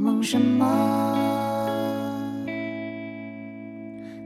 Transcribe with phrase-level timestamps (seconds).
[0.00, 0.64] 梦什么？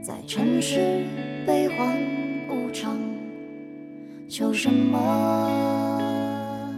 [0.01, 1.03] 在尘世
[1.45, 1.97] 悲欢
[2.49, 2.97] 无常，
[4.29, 6.69] 求什么？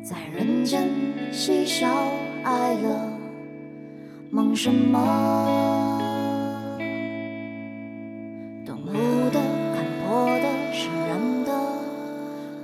[0.00, 0.88] 在人间
[1.32, 1.88] 嬉笑
[2.44, 3.10] 哀乐，
[4.30, 5.00] 梦什么？
[8.64, 8.92] 动物
[9.32, 9.40] 的、
[9.74, 11.50] 看破的、释然的，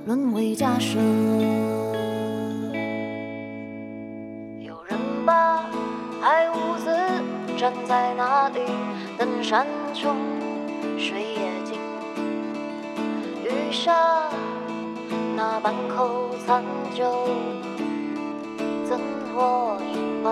[0.05, 0.97] 沦为假设。
[10.05, 11.79] 山穷水也静，
[13.43, 14.29] 余下
[15.35, 16.63] 那半口残
[16.95, 17.27] 酒，
[18.87, 19.01] 赠
[19.33, 20.29] 我一把。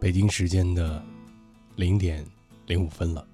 [0.00, 1.00] 北京时间的
[1.76, 2.26] 零点
[2.66, 3.24] 零五分了，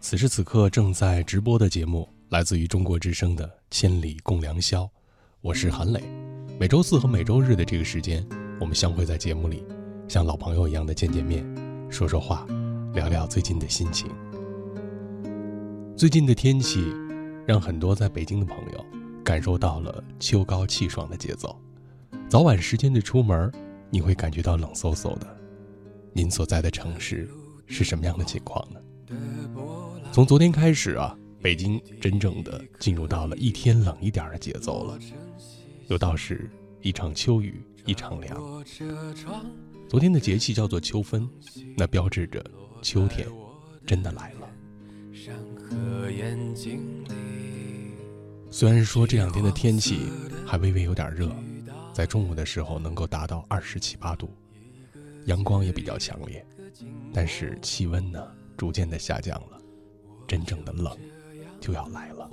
[0.00, 4.84] 此时此刻正在直播的节目来自于中国之声的《千里共良宵》，
[5.42, 6.02] 我是韩磊。
[6.58, 8.26] 每周四和每周日的这个时间，
[8.58, 9.62] 我们相会在节目里，
[10.08, 11.44] 像老朋友一样的见见面，
[11.90, 12.46] 说说话，
[12.94, 14.08] 聊聊最近的心情。
[15.96, 16.94] 最近的天气，
[17.44, 18.86] 让很多在北京的朋友
[19.24, 21.60] 感受到了秋高气爽的节奏。
[22.28, 23.50] 早晚时间的出门，
[23.90, 25.26] 你会感觉到冷飕飕的。
[26.12, 27.28] 您所在的城市
[27.66, 28.80] 是什么样的情况呢？
[30.12, 34.96] 从昨天开始啊，北京真正的进入到了一天冷一点的节奏了，
[35.88, 36.48] 有道是
[36.80, 38.40] 一场秋雨一场凉。
[39.88, 41.28] 昨天的节气叫做秋分，
[41.76, 42.44] 那标志着
[42.84, 43.26] 秋天
[43.86, 44.48] 真的来了。
[48.50, 50.00] 虽然说这两天的天气
[50.46, 51.34] 还微微有点热，
[51.94, 54.30] 在中午的时候能够达到二十七八度。
[55.24, 56.46] 阳光也比较强烈，
[57.10, 58.22] 但是气温呢
[58.54, 59.58] 逐渐的下降了，
[60.28, 60.94] 真正的冷
[61.58, 62.30] 就要来了。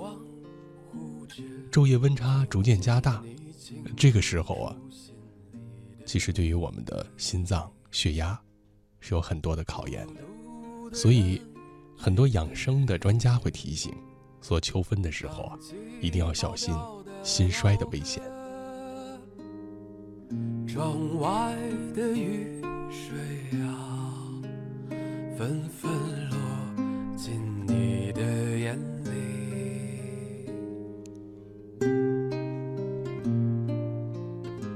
[1.71, 3.23] 昼夜温差逐渐加大，
[3.95, 4.75] 这个时候啊，
[6.05, 8.37] 其实对于我们的心脏、血压
[8.99, 10.15] 是有很多的考验的。
[10.91, 11.41] 所以，
[11.97, 13.93] 很多养生的专家会提醒，
[14.41, 15.57] 做秋分的时候啊，
[16.01, 16.73] 一定要小心
[17.23, 18.21] 心衰的危险。
[20.67, 21.55] 窗外
[21.93, 22.61] 的雨。
[22.93, 23.17] 水
[23.61, 24.27] 啊，
[25.37, 25.89] 纷纷
[26.29, 26.37] 落
[27.15, 28.21] 进你的
[28.59, 29.09] 眼里。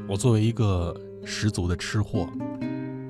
[0.07, 0.95] 我作为一个
[1.25, 2.29] 十足的吃货，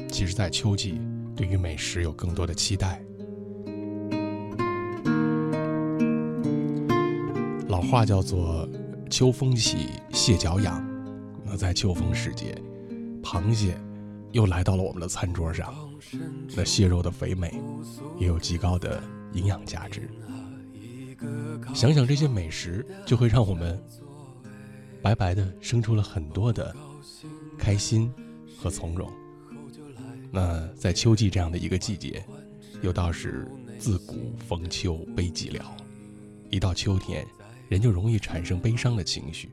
[0.09, 0.99] 其实，在秋季
[1.35, 3.04] 对于美食有更多的期待。
[7.95, 8.67] 话叫做
[9.09, 10.85] “秋风起，蟹脚痒”，
[11.45, 12.61] 那在秋风时节，
[13.23, 13.79] 螃蟹。
[14.33, 15.73] 又来到了我们的餐桌上，
[16.57, 17.57] 那蟹肉的肥美，
[18.19, 19.01] 也有极高的
[19.31, 20.09] 营养价值。
[21.73, 23.81] 想想这些美食，就会让我们
[25.01, 26.75] 白白的生出了很多的
[27.57, 28.11] 开心
[28.57, 29.09] 和从容。
[30.33, 32.25] 那在秋季这样的一个季节，
[32.81, 35.61] 又倒是自古逢秋悲寂寥，
[36.49, 37.25] 一到秋天，
[37.69, 39.49] 人就容易产生悲伤的情绪。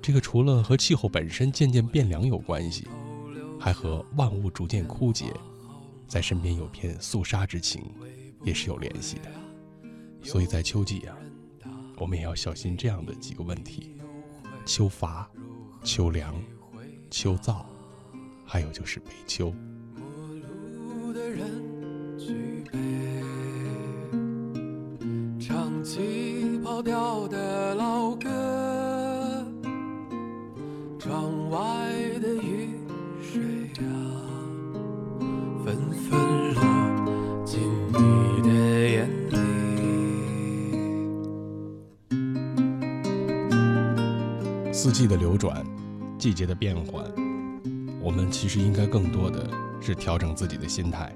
[0.00, 2.86] 这个除了和气候本身渐渐变凉有关系。
[3.60, 5.34] 还和万物逐渐枯竭，
[6.06, 7.82] 在身边有片肃杀之情，
[8.44, 9.28] 也是有联系的。
[10.22, 11.18] 所以在秋季啊，
[11.96, 13.96] 我们也要小心这样的几个问题：
[14.64, 15.28] 秋乏、
[15.82, 16.40] 秋凉、
[17.10, 17.64] 秋燥，
[18.46, 19.52] 还有就是悲秋。
[25.40, 25.82] 唱
[26.78, 28.28] 老调的老歌，
[30.96, 31.58] 窗外
[32.22, 32.68] 的雨。
[33.20, 33.42] 水
[35.64, 36.62] 纷纷落
[37.44, 37.98] 进你
[38.48, 38.48] 的
[38.88, 39.34] 眼里。
[44.72, 45.66] 四季的流转，
[46.16, 47.04] 季节的变换，
[48.00, 49.50] 我们其实应该更多的
[49.80, 51.12] 是调整自己的心态，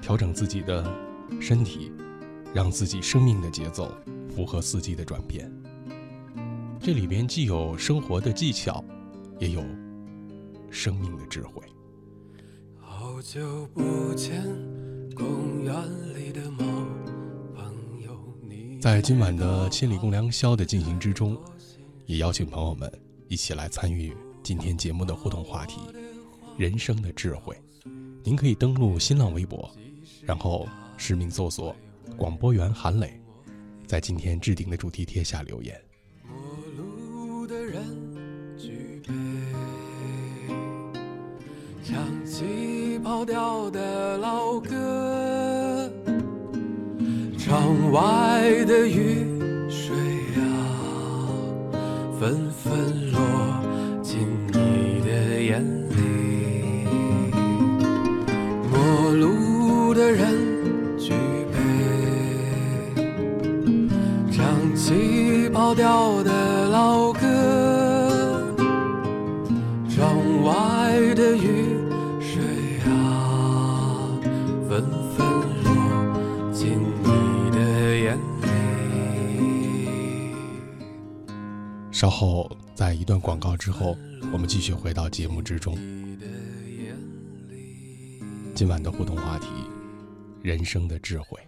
[0.00, 0.82] 调整自己的
[1.38, 1.92] 身体，
[2.54, 3.92] 让自己生命的节奏
[4.34, 5.50] 符合四季的转变。
[6.80, 8.84] 这里边既有生活的技巧，
[9.38, 9.64] 也有。
[10.70, 11.62] 生命的智慧。
[12.78, 14.44] 好久不见，
[15.16, 15.74] 公园
[16.14, 16.64] 里的猫
[17.56, 18.10] 朋友
[18.42, 18.78] 你。
[18.78, 21.38] 在今晚的千里共良宵的进行之中，
[22.04, 22.92] 也邀请朋友们
[23.28, 25.80] 一起来参与今天节目的互动话题——
[26.58, 27.56] 人生的智慧。
[28.22, 29.70] 您可以登录新浪微博，
[30.22, 30.68] 然后
[30.98, 31.74] 实名搜索
[32.16, 33.20] “广播员韩磊
[33.86, 35.80] 在今天置顶的主题贴下留言，
[36.26, 36.34] 陌
[36.76, 37.82] 路的人
[38.56, 39.14] 举杯，
[41.84, 41.96] 唱
[42.26, 45.90] 起跑调的老歌，
[47.38, 49.24] 窗外的雨
[49.70, 49.96] 水
[50.36, 50.40] 啊，
[52.18, 53.20] 纷纷落
[54.02, 54.18] 进
[54.48, 56.84] 你的眼里，
[58.70, 60.37] 陌路的人。
[65.68, 68.56] 老掉的老歌
[69.86, 71.76] 窗外的雨
[72.22, 72.40] 水
[72.86, 74.08] 啊，
[74.66, 74.82] 纷
[75.14, 75.28] 纷
[75.62, 77.58] 落进你的
[77.98, 78.48] 眼里。
[81.92, 83.94] 稍后在一段广告之后，
[84.32, 85.76] 我们继续回到节目之中。
[88.54, 89.48] 今晚的互动话题，
[90.40, 91.38] 人生的智慧，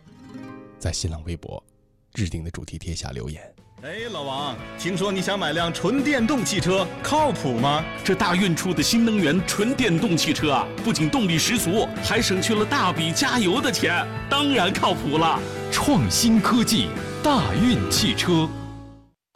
[0.78, 1.64] 在新浪微博
[2.12, 3.40] 置顶的主题帖下留言。
[3.82, 7.82] 哎，老王，听说你想买辆纯电动汽车，靠谱吗？
[8.04, 15.40] 这大运出的新能源纯电动汽车啊，不仅动力十足，还省去了大笔加油的钱，当然靠谱了。
[15.72, 16.88] 创新科技，
[17.22, 18.46] 大运汽车。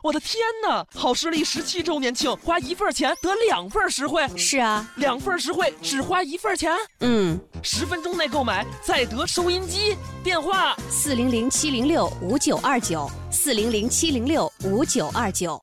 [0.04, 0.86] 我的天哪！
[0.94, 4.22] 好视力十七周年庆，花一份钱得两份实惠。
[4.36, 6.70] 是啊，两份实惠只花一份钱。
[7.00, 9.96] 嗯，十分钟内购买再得收音机。
[10.22, 15.58] 电话：四零零七零六五九二九，四零零七零六五九二九。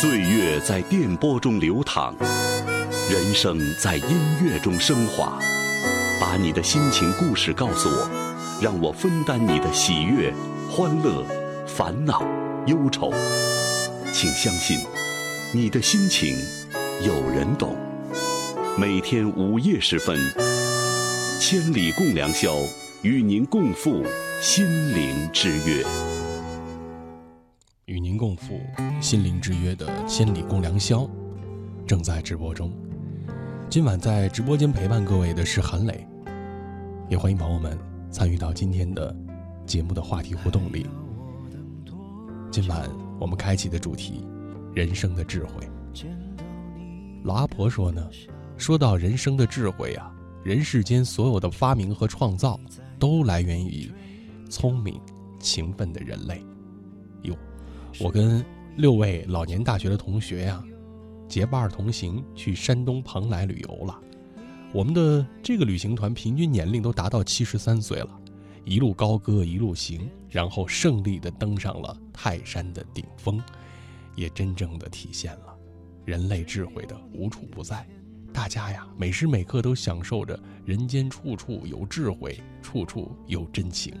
[0.00, 2.16] 岁月在电波中流淌，
[3.10, 5.38] 人生在音乐中升华。
[6.18, 8.08] 把你的心情故事告诉我，
[8.62, 10.32] 让我分担你的喜悦、
[10.70, 11.22] 欢乐。
[11.78, 12.24] 烦恼、
[12.66, 13.12] 忧愁，
[14.12, 14.80] 请相信，
[15.54, 16.36] 你的心情
[17.06, 17.76] 有人懂。
[18.76, 20.18] 每天午夜时分，
[21.38, 22.56] 千里共良宵，
[23.02, 24.02] 与您共赴
[24.40, 25.84] 心灵之约。
[27.84, 28.58] 与您共赴
[29.00, 31.08] 心灵之约的千里共良宵
[31.86, 32.72] 正在直播中。
[33.70, 36.04] 今晚在直播间陪伴各位的是韩磊，
[37.08, 37.78] 也欢迎朋友们
[38.10, 39.14] 参与到今天的
[39.64, 40.84] 节目的话题互动里。
[42.50, 42.88] 今晚
[43.20, 44.26] 我们开启的主题：
[44.74, 45.68] 人生的智慧。
[47.22, 48.08] 老阿婆说呢，
[48.56, 50.10] 说到人生的智慧啊，
[50.42, 52.58] 人世间所有的发明和创造，
[52.98, 53.92] 都来源于
[54.48, 54.98] 聪明、
[55.38, 56.42] 勤奋的人类。
[57.22, 57.36] 哟，
[58.00, 58.42] 我跟
[58.76, 60.64] 六位老年大学的同学呀，
[61.28, 64.00] 结伴同行去山东蓬莱旅游了。
[64.72, 68.08] 我们的这个旅行团平均年龄都达到七十三岁了。
[68.64, 73.42] 一路高歌一路行，然后胜利地登上了泰山的顶峰，
[74.14, 75.56] 也真正的体现了
[76.04, 77.86] 人类智慧的无处不在。
[78.32, 83.94] 大家呀，每时每刻都享受着人间处处有智慧，处处有真情。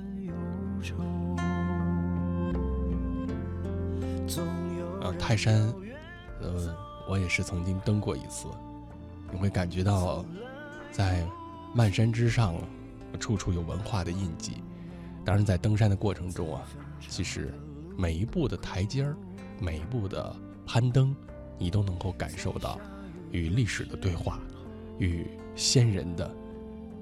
[5.00, 5.72] 啊，泰山，
[6.40, 6.76] 呃，
[7.08, 8.46] 我也是曾经登过一次，
[9.32, 10.24] 你会感觉到
[10.90, 11.26] 在
[11.74, 12.54] 漫山之上。
[13.18, 14.62] 处处有文化的印记。
[15.28, 16.62] 当然，在登山的过程中啊，
[17.06, 17.52] 其实
[17.98, 19.14] 每一步的台阶儿，
[19.60, 20.34] 每一步的
[20.64, 21.14] 攀登，
[21.58, 22.80] 你都能够感受到
[23.30, 24.40] 与历史的对话，
[24.98, 26.34] 与先人的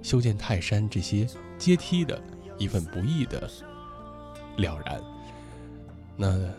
[0.03, 1.25] 修建泰山这些
[1.57, 2.21] 阶梯的
[2.59, 3.49] 一份不易的
[4.57, 5.01] 了然。
[6.17, 6.53] 那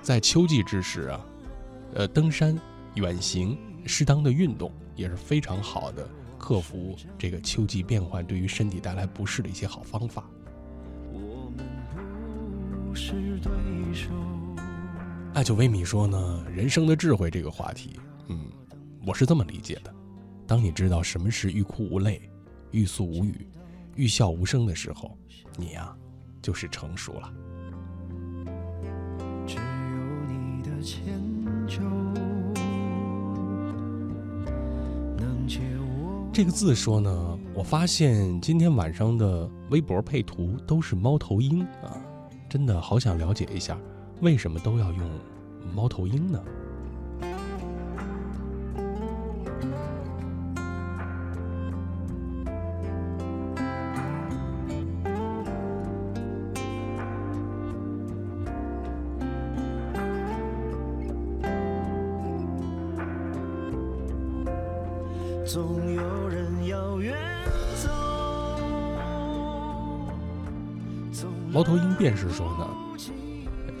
[0.00, 1.26] 在秋季之时啊，
[1.94, 2.56] 呃，登山
[2.94, 6.08] 远行，适当的运动也是非常好的。
[6.38, 10.30] 克服这个秋季变换对于身体带来不适的一些好方法。
[12.96, 13.52] 是对
[13.92, 14.08] 手。
[15.34, 18.46] 艾九微米说呢，人生的智慧这个话题，嗯，
[19.06, 19.94] 我是这么理解的：
[20.46, 22.22] 当你知道什么是欲哭无泪、
[22.70, 23.46] 欲诉无语、
[23.96, 25.14] 欲笑无声的时候，
[25.58, 25.94] 你呀，
[26.40, 27.30] 就是成熟了。
[29.46, 29.62] 只有
[30.26, 31.20] 你的迁
[31.68, 31.82] 就，
[36.32, 41.96] 这个字说呢，我发现今天晚上的微博配图都是猫头鹰啊，
[42.48, 43.78] 真的好想了解一下，
[44.20, 45.10] 为什么都要用
[45.74, 46.42] 猫头鹰呢？
[72.06, 72.68] 便是说呢，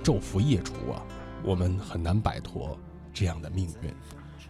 [0.02, 1.00] 昼伏夜出啊，
[1.44, 2.76] 我们很难摆脱
[3.14, 3.94] 这样的命运。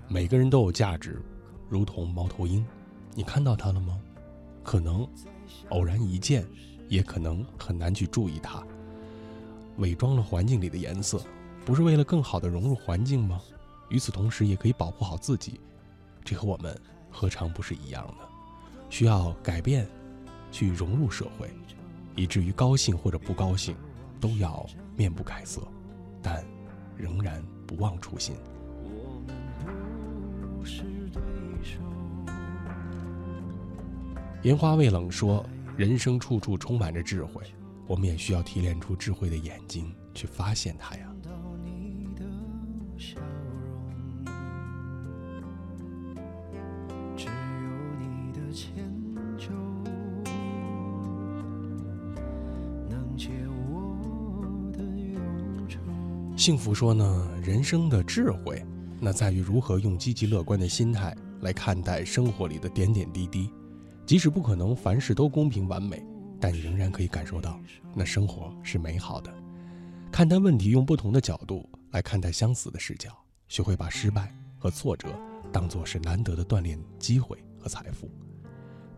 [0.09, 1.21] 每个人都有价值，
[1.68, 2.64] 如同猫头鹰。
[3.14, 4.00] 你看到它了吗？
[4.64, 5.06] 可能
[5.68, 6.47] 偶然一见，
[6.88, 8.64] 也可能很难去注意它。
[9.76, 11.21] 伪装了环境里的颜色，
[11.66, 13.38] 不是为了更好的融入环境吗？
[13.90, 15.61] 与此同时，也可以保护好自己。
[16.25, 16.75] 这和我们
[17.11, 18.26] 何尝不是一样的？
[18.88, 19.87] 需要改变，
[20.50, 21.50] 去融入社会。
[22.16, 23.76] 以至于高兴或者不高兴，
[24.20, 25.62] 都要面不改色，
[26.23, 26.44] 但
[26.96, 28.35] 仍然不忘初心。
[34.42, 35.44] 烟花未冷说
[35.76, 37.42] ：“人生处处充满着智慧，
[37.87, 41.12] 我们也需要提炼出智慧的眼睛去发现它呀。”
[56.46, 58.64] 幸福说呢，人生的智慧，
[59.00, 63.50] 那在于如何用积极乐观的心态来看待生活里的点点滴滴。
[64.06, 66.00] 即使不可能凡事都公平完美，
[66.38, 67.58] 但你仍然可以感受到，
[67.96, 69.34] 那生活是美好的。
[70.12, 73.10] 看待问题，用不同的角度来看待相似的视角，
[73.48, 75.08] 学会把失败和挫折
[75.50, 78.08] 当作是难得的锻炼机会和财富，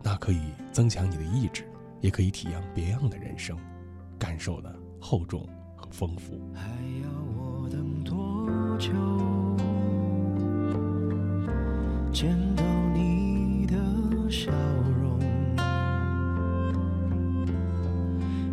[0.03, 0.39] 那可以
[0.71, 1.67] 增强你的意志，
[1.99, 3.57] 也可以体验别样的人生，
[4.19, 6.39] 感受的厚重和丰富。
[7.69, 8.91] 等多久？
[12.11, 13.75] 见到你的
[14.29, 14.51] 笑
[15.01, 15.19] 容，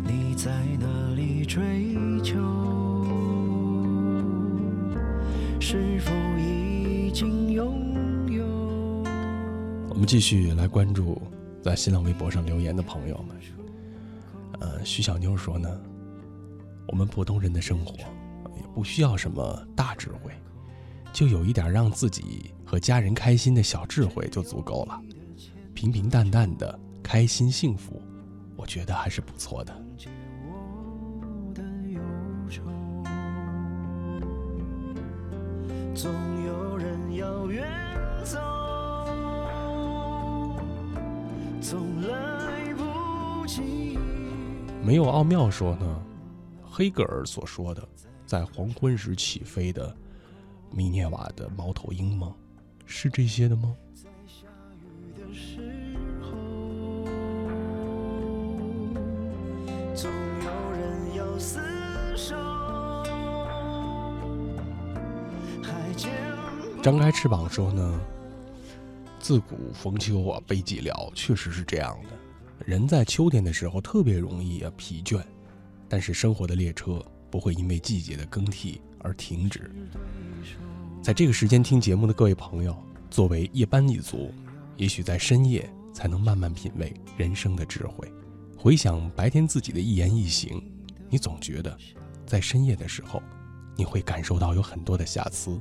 [0.03, 1.61] 你在哪里追
[2.23, 2.37] 求？
[5.59, 8.45] 是否已经拥有？
[9.89, 11.19] 我们继续来关注
[11.61, 13.35] 在新浪微博上留言的朋友们。
[14.59, 15.69] 呃，徐小妞说呢，
[16.87, 17.95] 我们普通人的生活
[18.61, 20.31] 也不需要什么大智慧，
[21.13, 24.99] 就有一点让自己和家人开心的小智慧就足够了。
[25.73, 28.01] 平平淡淡的开心幸福，
[28.55, 29.73] 我觉得还是不错的。
[35.93, 36.11] 总
[36.45, 37.67] 有人要远
[38.23, 38.37] 走，
[41.59, 43.97] 总来不及。
[44.83, 46.01] 没有奥妙说呢，
[46.63, 47.81] 黑格尔所说的
[48.27, 49.95] 在黄昏时起飞的
[50.69, 52.35] 米涅瓦的猫头鹰吗？
[52.85, 53.73] 是这些的吗？
[66.83, 67.99] 张开翅膀说呢，
[69.19, 72.09] 自古逢秋啊悲寂寥，确实是这样的。
[72.65, 75.21] 人在秋天的时候特别容易啊疲倦，
[75.87, 79.71] 但是生活的列车不会因为季节的更替而停止。
[81.01, 82.75] 在这个时间听节目的各位朋友，
[83.09, 84.31] 作为夜班一族，
[84.75, 88.11] 也许在深夜才能慢慢品味人生的智慧，
[88.57, 90.61] 回想白天自己的一言一行，
[91.09, 91.77] 你总觉得
[92.25, 93.21] 在深夜的时候，
[93.75, 95.59] 你会感受到有很多的瑕疵。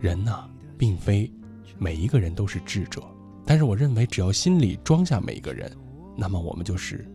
[0.00, 1.32] 人呐、并非
[1.78, 3.02] 每一个人都是智者，
[3.46, 5.74] 但是我认为，只要心里装下每一个人，
[6.16, 7.10] 那么我们就是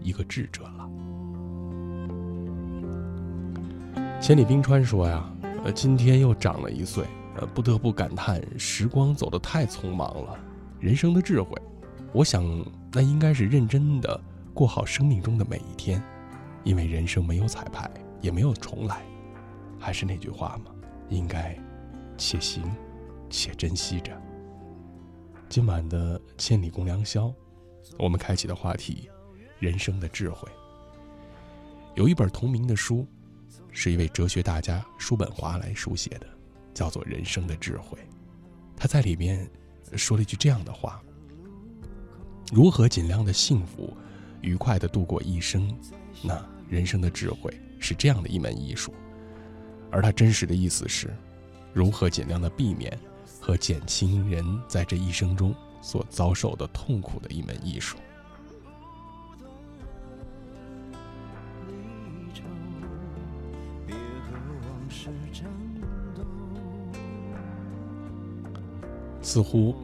[0.00, 0.90] 一个智者了。
[4.24, 5.30] 千里冰川说呀，
[5.66, 7.04] 呃，今天又长了一岁，
[7.36, 10.34] 呃，不得不感叹时光走得太匆忙了。
[10.80, 11.54] 人生的智慧，
[12.10, 12.42] 我想
[12.90, 14.18] 那应该是认真的
[14.54, 16.02] 过好生命中的每一天，
[16.62, 17.90] 因为人生没有彩排，
[18.22, 19.02] 也没有重来。
[19.78, 20.70] 还是那句话嘛，
[21.10, 21.54] 应该
[22.16, 22.62] 且行
[23.28, 24.10] 且珍惜着。
[25.50, 27.30] 今晚的千里共良宵，
[27.98, 29.06] 我们开启的话题：
[29.58, 30.48] 人生的智慧。
[31.94, 33.06] 有一本同名的书，
[33.72, 36.26] 是一位哲学大家叔本华来书写的，
[36.72, 37.98] 叫做《人生的智慧》。
[38.76, 39.48] 他在里面
[39.96, 41.02] 说了一句这样的话：
[42.52, 43.96] 如何尽量的幸福、
[44.40, 45.76] 愉快的度过一生？
[46.22, 48.92] 那人生的智慧是这样的一门艺术。
[49.90, 51.14] 而他真实的意思是，
[51.72, 52.98] 如何尽量的避免
[53.40, 57.96] 和减轻人在这一生中所遭受的痛苦的一门艺术。
[69.34, 69.74] 似乎，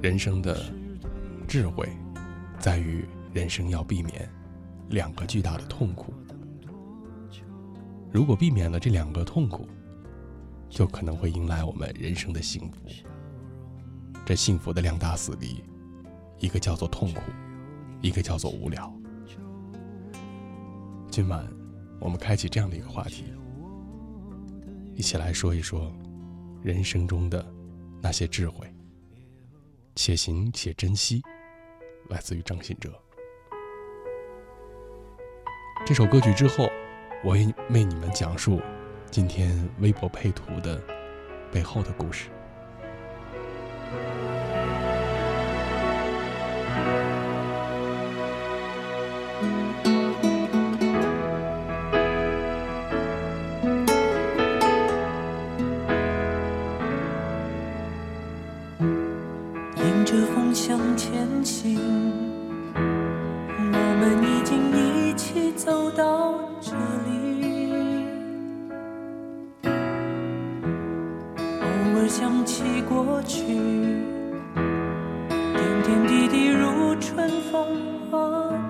[0.00, 0.58] 人生的
[1.46, 1.86] 智慧，
[2.58, 4.26] 在于人生要避免
[4.88, 6.14] 两个巨大的痛苦。
[8.10, 9.68] 如果避免了这两个痛苦，
[10.70, 12.78] 就可能会迎来我们人生的幸福。
[14.24, 15.62] 这幸福的两大死敌，
[16.38, 17.20] 一个叫做痛苦，
[18.00, 18.90] 一个叫做无聊。
[21.10, 21.46] 今晚，
[22.00, 23.24] 我们开启这样的一个话题，
[24.94, 25.92] 一起来说一说
[26.62, 27.46] 人生中的
[28.06, 28.72] 那些智慧。
[29.96, 31.20] 且行且珍惜，
[32.08, 32.92] 来自于张信哲。
[35.84, 36.68] 这首歌曲之后。
[37.24, 38.60] 我也为你们讲述
[39.10, 40.80] 今天微博配图的
[41.50, 42.28] 背后的故事。
[77.16, 78.65] 春风化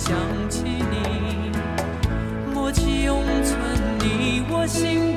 [0.00, 0.16] 想
[0.48, 1.52] 起你。
[2.54, 3.58] 默契永存
[3.98, 5.09] 你我心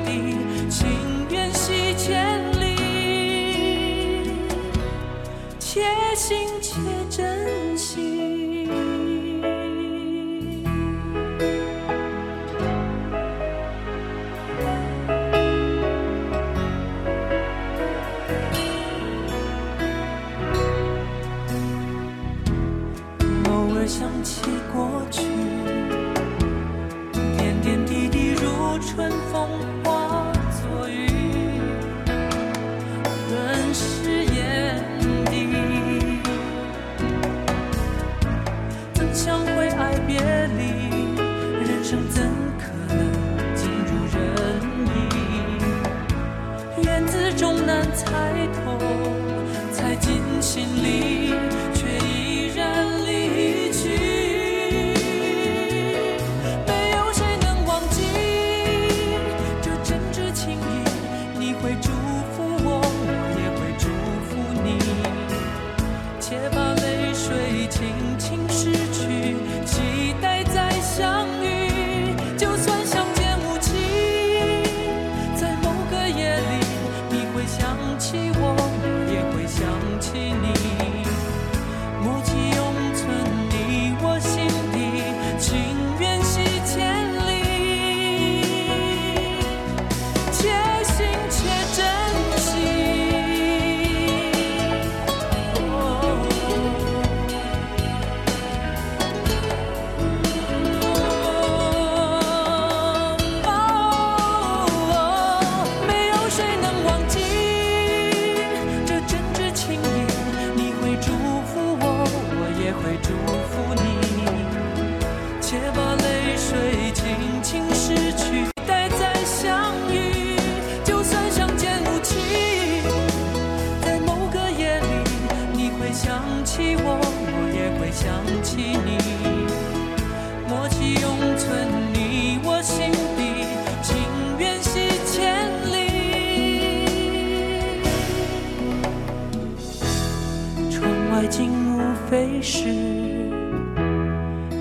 [141.14, 141.78] 窗外景无
[142.10, 142.64] 非是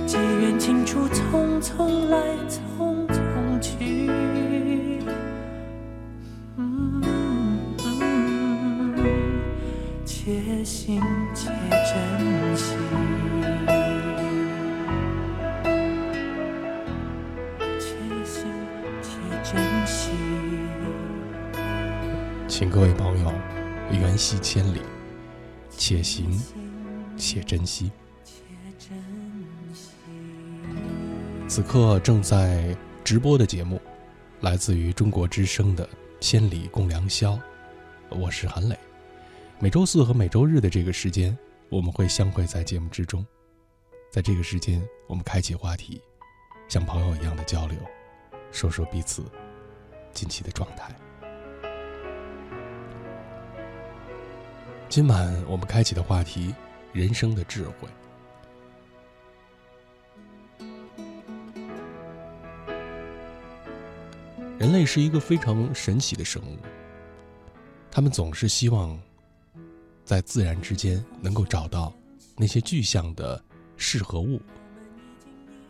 [0.05, 4.07] 机缘尽处，匆匆来，匆匆去。
[10.05, 11.01] 且行
[11.33, 12.75] 且珍惜。
[17.79, 18.45] 且行
[19.01, 19.09] 且
[19.43, 20.11] 珍惜。
[22.47, 23.33] 请各位朋友
[23.91, 24.81] 缘系千里，
[25.85, 26.41] 且行
[27.17, 27.91] 且珍惜。
[31.45, 33.81] 此刻正在直播的节目，
[34.39, 35.85] 来自于中国之声的
[36.21, 37.33] 《千里共良宵》，
[38.17, 38.79] 我是韩磊。
[39.59, 43.25] 每周四和每周日的这个时间，我们会相会在节目之中。
[44.09, 46.01] 在这个时间，我们开启话题，
[46.69, 47.77] 像朋友一样的交流，
[48.53, 49.25] 说说彼此
[50.13, 50.95] 近期的状态。
[54.93, 56.53] 今晚我们开启的话题：
[56.91, 57.89] 人生的智慧。
[64.59, 66.59] 人类是一个非常神奇的生物，
[67.89, 68.95] 他们总是希望
[70.05, 71.91] 在自然之间能够找到
[72.37, 73.43] 那些具象的
[73.75, 74.39] 事和物，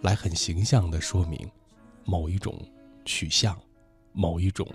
[0.02, 1.50] 来很形象的说明
[2.04, 2.60] 某一种
[3.06, 3.58] 取向、
[4.12, 4.68] 某一种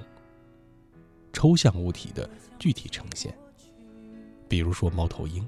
[1.34, 2.26] 抽象物体的
[2.58, 3.36] 具体呈现。
[4.48, 5.46] 比如说猫头鹰，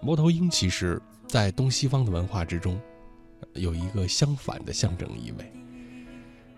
[0.00, 2.80] 猫头鹰其实在东西方的文化之中
[3.54, 5.52] 有一个相反的象征意味。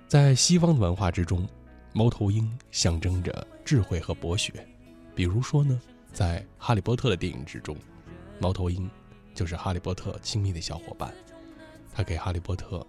[0.07, 1.49] 在西方的文化之中，
[1.93, 4.53] 猫头鹰象征着智慧和博学。
[5.15, 5.81] 比如说呢，
[6.13, 7.75] 在《哈利波特》的电影之中，
[8.39, 8.89] 猫头鹰
[9.35, 11.15] 就是哈利波特亲密的小伙伴，
[11.93, 12.87] 他给哈利波特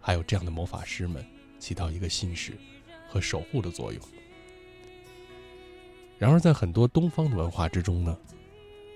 [0.00, 1.24] 还有这样的魔法师们
[1.58, 2.52] 起到一个信使
[3.08, 4.02] 和守护的作用。
[6.18, 8.16] 然而，在很多东方的文化之中呢，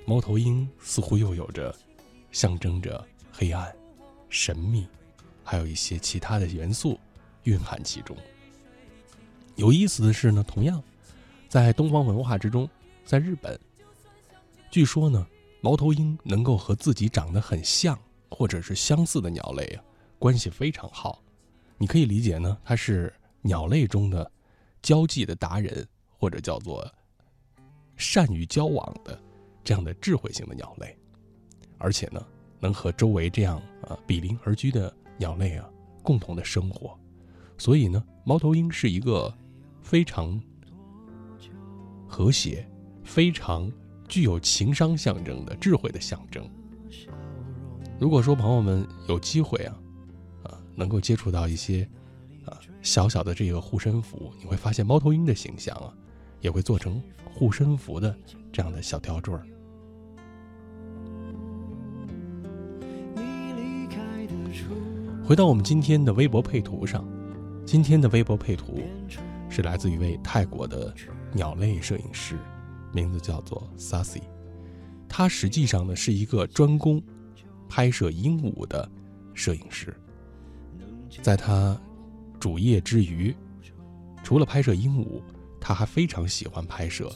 [0.06, 1.74] 猫头鹰似乎又有着
[2.32, 3.70] 象征着黑暗、
[4.30, 4.88] 神秘，
[5.44, 6.98] 还有一些其他的元素
[7.42, 8.16] 蕴含其中。
[9.56, 10.82] 有意思的是呢，同样
[11.46, 12.66] 在东方文化之中，
[13.04, 13.60] 在日本，
[14.70, 15.26] 据说呢，
[15.60, 17.98] 猫头鹰能够和自己长得很像
[18.30, 19.84] 或者是相似的鸟类啊，
[20.18, 21.22] 关系非常好。
[21.76, 24.30] 你可以理解呢，它是鸟类中的
[24.80, 26.90] 交际的达人，或者叫做
[28.00, 29.16] 善于交往的
[29.62, 30.96] 这样的智慧型的鸟类，
[31.78, 32.26] 而且呢，
[32.58, 35.68] 能和周围这样啊比邻而居的鸟类啊
[36.02, 36.98] 共同的生活。
[37.58, 39.32] 所以呢，猫头鹰是一个
[39.82, 40.40] 非常
[42.08, 42.66] 和谐、
[43.04, 43.70] 非常
[44.08, 46.48] 具有情商象征的智慧的象征。
[48.00, 49.78] 如果说朋友们有机会啊，
[50.44, 51.86] 啊，能够接触到一些
[52.46, 55.92] 啊小小的这个护身符，你会发现猫头鹰的形象啊，
[56.40, 58.16] 也会做成护身符的
[58.52, 59.46] 这样的小吊坠儿。
[65.24, 67.06] 回到我们今天的微博配图上，
[67.64, 68.80] 今天的微博配图
[69.48, 70.92] 是来自一位泰国的
[71.32, 72.36] 鸟类摄影师，
[72.92, 74.22] 名字叫做 Sasi。
[75.08, 77.00] 他实际上呢是一个专攻
[77.68, 78.90] 拍摄鹦鹉的
[79.32, 79.94] 摄影师，
[81.22, 81.80] 在他
[82.40, 83.32] 主业之余，
[84.24, 85.22] 除了拍摄鹦鹉，
[85.60, 87.12] 他还非常喜欢拍摄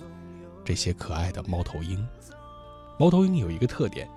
[0.64, 2.06] 这些可爱的猫头鹰。
[2.98, 4.08] 猫头鹰有一个特点，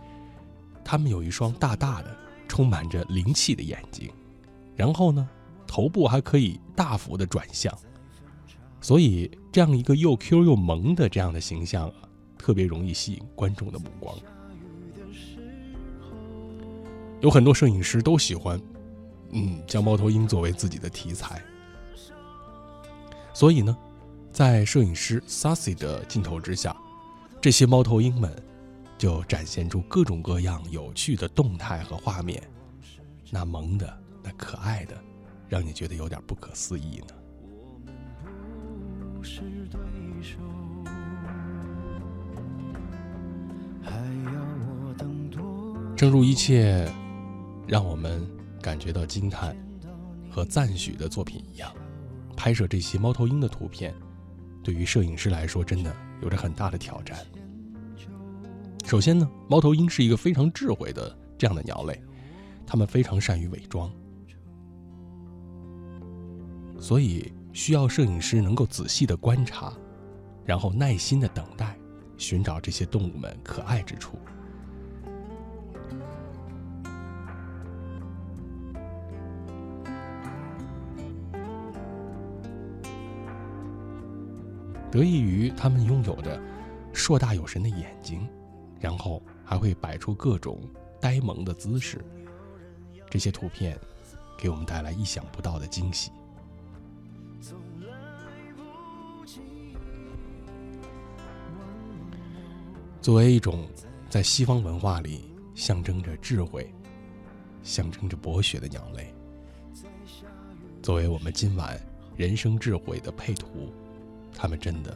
[0.84, 2.16] 它们有一双大大的、
[2.48, 4.12] 充满着灵气的眼睛，
[4.76, 5.28] 然后呢，
[5.66, 7.76] 头部还可以大幅的转向，
[8.80, 11.96] 所以这样一个又 Q 又萌的这样的形象啊，
[12.38, 14.16] 特别容易吸引观众的目光。
[17.20, 18.62] 有很多摄影师都喜欢，
[19.32, 21.42] 嗯，将猫头鹰作为自己的题材。
[23.34, 23.76] 所以呢，
[24.38, 26.78] 在摄影师 Sassy 的镜头之下，
[27.42, 28.32] 这些猫头鹰们
[28.96, 32.40] 就展现出各种各样有趣的动态和画面，
[33.32, 34.96] 那萌的、那可爱的，
[35.50, 37.16] 让你觉得有点不可思议呢。
[45.96, 46.88] 正如一切
[47.66, 48.24] 让我们
[48.62, 49.58] 感觉到惊叹
[50.30, 51.74] 和赞许的作品一样，
[52.36, 53.96] 拍摄这些猫头鹰的图片，
[54.68, 57.18] 对于摄影师来说真的有着很大的挑战。
[58.84, 61.98] 首先呢，猫头鹰是一个非常智慧的这样的鸟类，
[62.66, 63.90] 它们非常善于伪装，
[66.78, 69.72] 所以需要摄影师能够仔细的观察，
[70.44, 71.78] 然后耐心的等待，
[72.18, 74.20] 寻找这些动物们可爱之处。
[84.90, 86.42] 得益于他们拥有着
[86.94, 88.28] 硕大有神的眼睛，
[88.80, 90.60] 然后还会摆出各种
[91.00, 92.04] 呆萌的姿势，
[93.10, 93.78] 这些图片
[94.38, 96.12] 给我们带来意想不到的惊喜。
[103.02, 103.68] 作为一种
[104.10, 106.74] 在西方文化里象征着智慧、
[107.62, 109.14] 象征着博学的鸟类，
[110.82, 111.80] 作为我们今晚
[112.16, 113.72] 人生智慧的配图。
[114.38, 114.96] 他们真的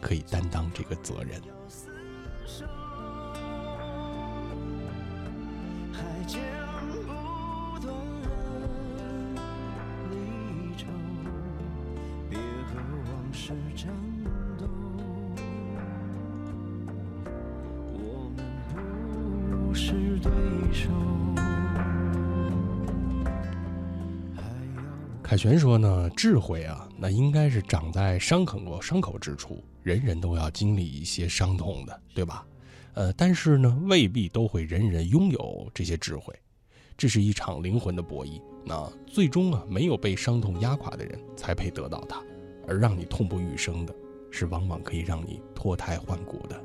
[0.00, 1.42] 可以担当这个责任。
[25.28, 32.46] 凯旋说呢，智慧啊，那应该是长在伤口过伤口之处，人人都要经历一些伤痛的，对吧？
[32.94, 36.34] 呃，但是呢，未必都会人人拥有这些智慧，
[36.96, 38.40] 这是一场灵魂的博弈。
[38.64, 42.22] 那最终啊，没有被伤痛压垮的人才配得到它，
[42.66, 43.94] 而让你痛不欲生的，
[44.30, 46.58] 是往往可以让你脱胎换骨的。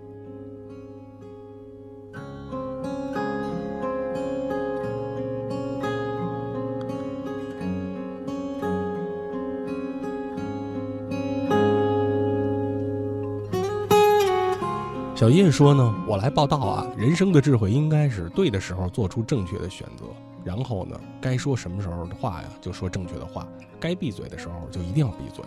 [15.23, 16.85] 小叶说呢，我来报道啊。
[16.97, 20.03] 人生的智慧应该是对的时候做出正确的选择，
[20.43, 23.47] 然后呢，该说什么时候的话呀，就说正确的话；
[23.79, 25.45] 该闭嘴的时候就一定要闭嘴。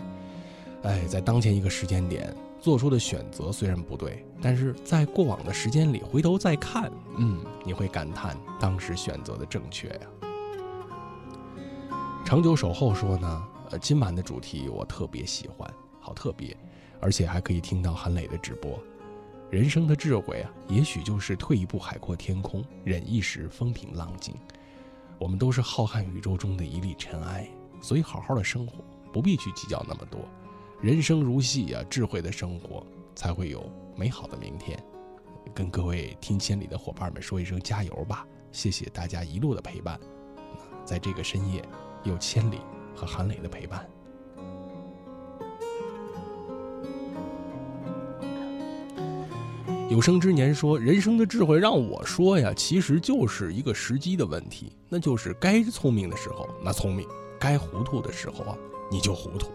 [0.84, 10.00] 哎，在当前一个时间点做出的选择虽然不对，但是在过往的时间里回头再看，嗯，你会感叹当时选择的正确呀。
[12.24, 16.56] 长久守候说呢，呃，今晚的主题我特别喜欢，好特别，
[16.98, 18.82] 而且还可以听到韩磊的直播。
[19.50, 24.34] 人生的智慧啊，也许就是退一步海阔天空，忍一时风平浪静。
[25.18, 27.48] 我们都是浩瀚宇宙中的一粒尘埃，
[27.80, 30.20] 所以好好的生活，不必去计较那么多。
[30.82, 34.78] 人生如戏啊，智慧的生活才会有美好的明天。
[35.54, 38.26] 跟各位听千里的伙伴们说一声加油吧！
[38.50, 39.98] 谢谢大家一路的陪伴。
[40.84, 41.64] 在这个深夜，
[42.02, 42.58] 有千里
[42.94, 43.88] 和韩磊的陪伴。
[49.88, 57.06] 有生之年说，人生的智慧让我说呀，其实就是一个时机的问题，那就是该聪明的时候那聪明，
[57.38, 58.58] 该糊涂的时候啊
[58.90, 59.48] 你就糊涂。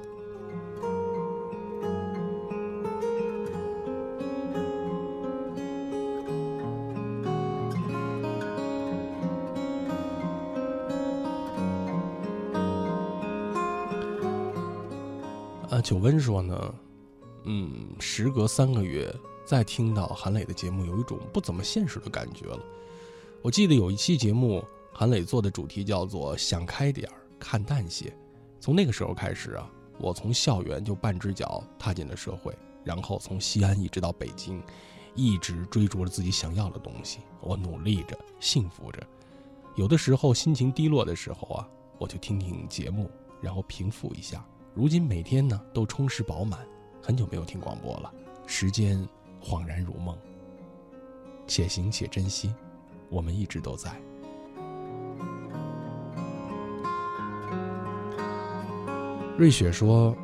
[15.70, 16.76] 啊，九温说呢，
[17.44, 19.14] 嗯，时隔三个月。
[19.52, 22.60] 再听到韩磊的节目，有一种不怎么现实的感觉了。
[23.42, 28.16] 我记得有一期节目，韩磊做的主题叫做“想开点儿，看淡些”。
[28.62, 34.64] 从那个时候开始啊，我从校园就半只脚踏进了社会，然后从西安一直到北京，
[35.16, 37.20] 一直追逐着自己想要的东西。
[37.42, 39.06] 我努力着，幸福着。
[39.76, 43.12] 有的时候心情低落的时候啊，我就听听节目，
[43.42, 44.46] 然后平复一下。
[44.74, 46.66] 如今每天呢都充实饱满，
[47.02, 48.14] 很久没有听广播了，
[48.48, 49.06] 时间。
[49.42, 50.16] 恍然如梦，
[51.48, 52.54] 且行且珍惜，
[53.10, 53.92] 我们一直都在。
[59.38, 60.16] 瑞雪说：“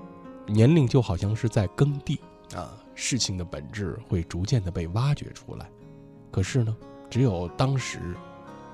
[0.45, 2.21] 年龄就好像是在耕地
[2.53, 5.67] 啊，事情的本质会逐渐的被挖掘出来。
[6.29, 6.77] 可是呢，
[7.09, 8.15] 只有当时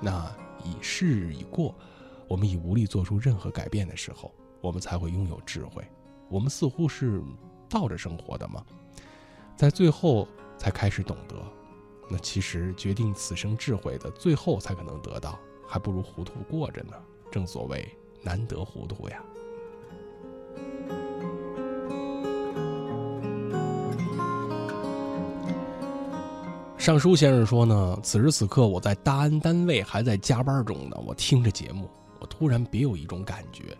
[0.00, 0.30] 那
[0.62, 1.74] 已逝已过，
[2.28, 4.30] 我们已无力做出任何改变的时候，
[4.60, 5.82] 我们才会拥有智慧。
[6.28, 7.22] 我们似乎是
[7.66, 8.62] 倒着生活的吗？”
[9.56, 10.26] 在最后
[10.58, 11.36] 才开始懂得，
[12.10, 16.92] 那其实决定此生智慧的，最后才可能得到，还不如糊涂过着呢。
[17.30, 17.88] 正所谓
[18.22, 19.22] 难得糊涂呀。
[26.76, 31.88] 尚书先生说呢，此时此刻我在大安单位还在加班中呢，我听着节目，
[32.20, 33.76] 我突然别有一种感觉，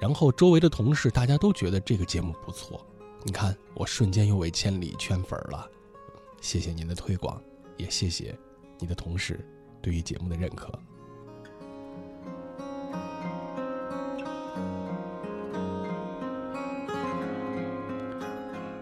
[0.00, 2.84] 然后周围的同事大家都觉得这个节目不错。
[3.22, 5.70] 你看，我瞬间又为千里圈粉了，
[6.40, 7.40] 谢谢您的推广，
[7.76, 8.34] 也谢谢
[8.78, 9.46] 你的同事
[9.82, 10.72] 对于节目的认可。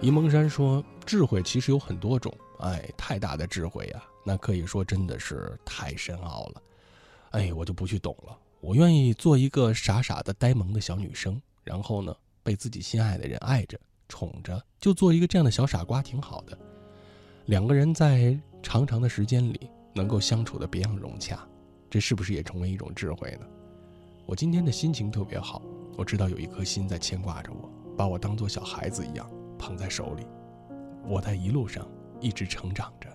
[0.01, 6.62] 沂蒙山说：“智慧其实有很多种，哎，太大的智慧呀，那可以说真的是太深奥了，
[7.31, 8.38] 哎，我就不去懂了。
[8.61, 13.77] 我愿意做一个傻傻的、呆萌的小女生，然后呢，被自己心爱的人爱着。”
[14.09, 16.59] 宠着，就做一个这样的小傻瓜，挺好的。
[17.47, 21.38] 两个人在长长的时间里能够相处的别样融洽，
[21.88, 23.47] 这是不是也成为一种智慧呢？
[24.27, 25.62] 我今天的心情特别好，
[25.97, 30.27] 我知道有一颗心在牵挂着我，把我当做小孩子一样捧在手里。
[31.07, 31.88] 我在一路上
[32.21, 33.09] 一直成长着。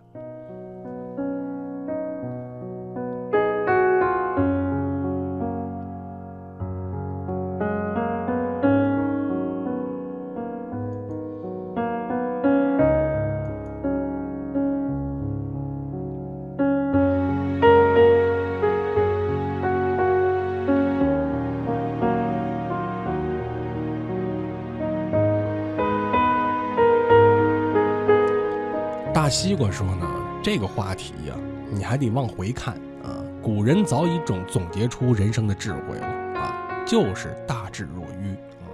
[29.73, 30.07] 说呢，
[30.43, 31.36] 这个话题呀，
[31.71, 33.17] 你还得往回看啊。
[33.41, 36.07] 古人早已总总结出人生的智慧了
[36.39, 38.29] 啊，就是大智若愚
[38.62, 38.69] 啊，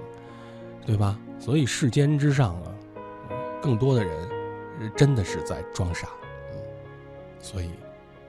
[0.86, 1.18] 对吧？
[1.40, 2.72] 所以世间之上啊，
[3.62, 6.10] 更多的人真的是在装傻，
[6.52, 6.60] 嗯，
[7.40, 7.72] 所以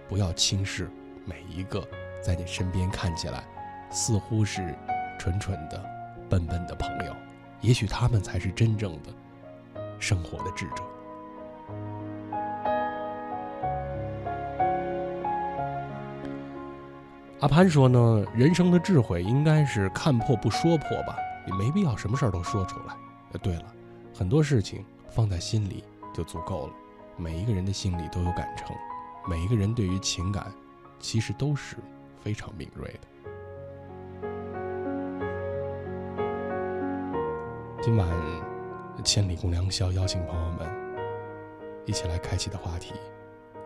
[0.08, 0.88] 不要轻视
[1.24, 1.86] 每一个
[2.22, 3.44] 在你身边看起来
[3.90, 4.74] 似乎是
[5.18, 5.84] 蠢蠢的、
[6.28, 7.14] 笨笨的朋友，
[7.60, 9.12] 也许他们才是真正的
[9.98, 10.84] 生活的智者。
[17.40, 22.94] 阿潘说呢，人生的智慧应该是看破不说破吧，也没必要什么事儿都说出来。
[23.32, 23.64] 呃，对了，
[24.14, 26.74] 很多事情放在心里就足够了。
[27.16, 28.76] 每一个人的心里都有感情，
[29.26, 30.52] 每一个人对于情感，
[30.98, 31.76] 其实都是
[32.20, 33.08] 非常敏锐的。
[37.80, 38.06] 今晚
[39.02, 40.68] 千里共良宵，邀请朋友们
[41.86, 42.92] 一起来开启的话题：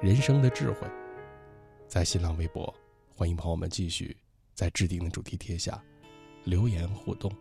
[0.01, 0.87] 人生的智慧，
[1.89, 2.73] 在新浪微博。
[3.17, 4.17] 欢迎朋友们继续
[4.55, 5.81] 在置顶的主题贴下
[6.43, 7.33] 留言互动。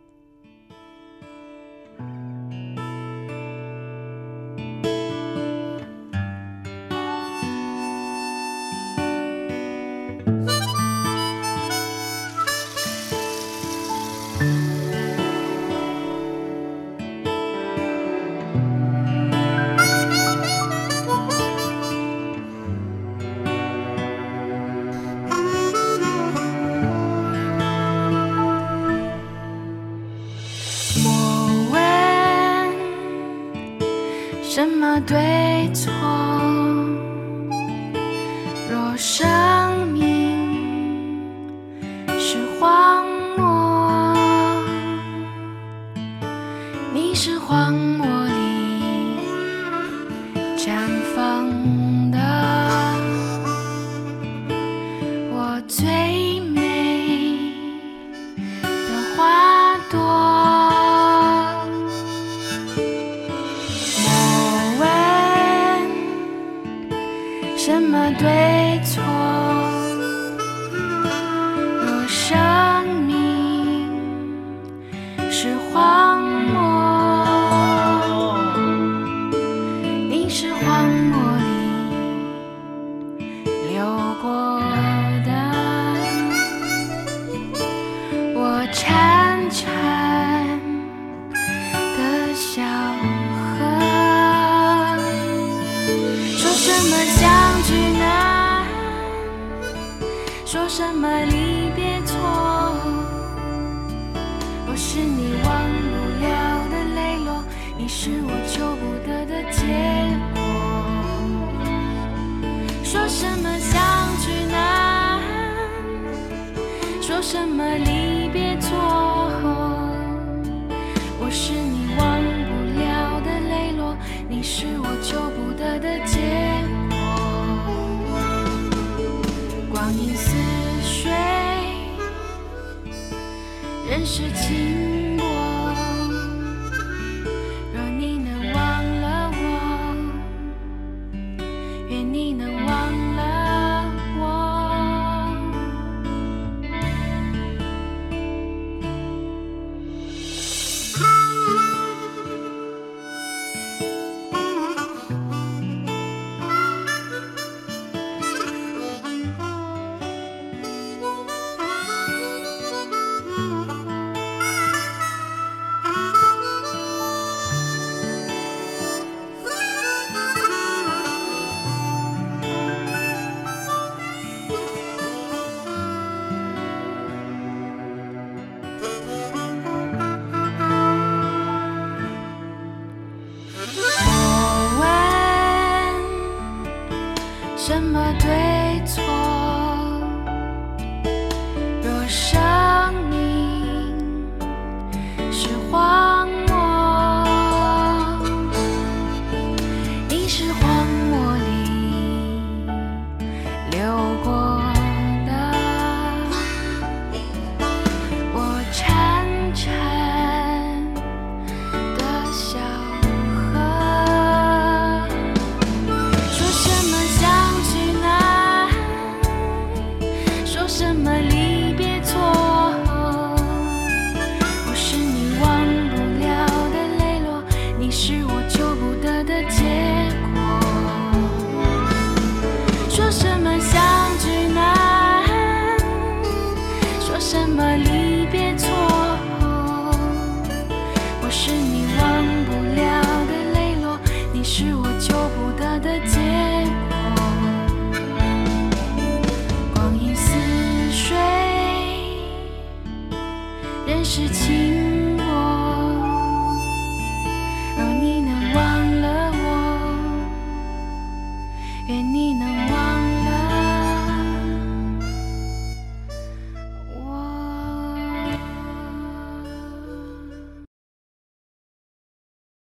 [142.14, 142.63] 你能